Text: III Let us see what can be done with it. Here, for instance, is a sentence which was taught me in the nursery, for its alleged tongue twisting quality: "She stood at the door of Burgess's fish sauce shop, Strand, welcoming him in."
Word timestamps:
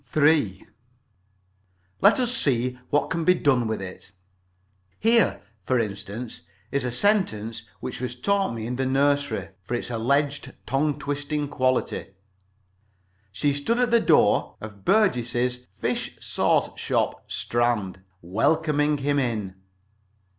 III 0.17 0.65
Let 2.01 2.19
us 2.19 2.35
see 2.35 2.79
what 2.89 3.11
can 3.11 3.23
be 3.23 3.35
done 3.35 3.67
with 3.67 3.83
it. 3.83 4.11
Here, 4.99 5.43
for 5.63 5.77
instance, 5.77 6.41
is 6.71 6.83
a 6.83 6.91
sentence 6.91 7.67
which 7.81 8.01
was 8.01 8.15
taught 8.19 8.51
me 8.55 8.65
in 8.65 8.77
the 8.77 8.87
nursery, 8.87 9.49
for 9.63 9.75
its 9.75 9.91
alleged 9.91 10.55
tongue 10.65 10.97
twisting 10.97 11.47
quality: 11.47 12.15
"She 13.31 13.53
stood 13.53 13.77
at 13.79 13.91
the 13.91 13.99
door 14.01 14.55
of 14.59 14.83
Burgess's 14.83 15.67
fish 15.71 16.17
sauce 16.19 16.75
shop, 16.79 17.23
Strand, 17.31 18.01
welcoming 18.23 18.97
him 18.97 19.19
in." 19.19 19.53